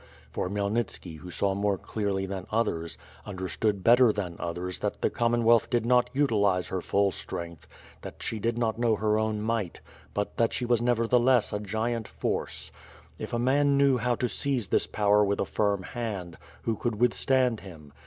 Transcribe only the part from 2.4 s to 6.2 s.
others, understood better than others that the Commonwealth did not